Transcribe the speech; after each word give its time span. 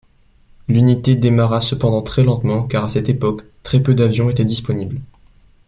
L'unité 0.67 1.15
démarra 1.15 1.61
cependant 1.61 2.01
très 2.01 2.23
lentement 2.23 2.63
car 2.63 2.85
à 2.85 2.89
cette 2.89 3.07
époque, 3.07 3.43
très 3.61 3.79
peu 3.83 3.93
d'avions 3.93 4.31
étaient 4.31 4.43
disponibles. 4.45 4.99